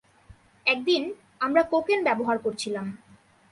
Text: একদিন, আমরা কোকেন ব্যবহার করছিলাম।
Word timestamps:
একদিন, 0.65 1.03
আমরা 1.39 1.61
কোকেন 1.63 1.99
ব্যবহার 2.03 2.37
করছিলাম। 2.37 2.87